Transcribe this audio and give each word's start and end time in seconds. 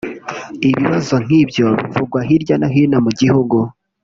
Ibibazo 0.69 1.15
nk’ibyo 1.23 1.67
bivugwa 1.79 2.19
hirya 2.27 2.55
no 2.59 2.67
hino 2.73 2.97
mu 3.05 3.11
gihugu 3.19 3.57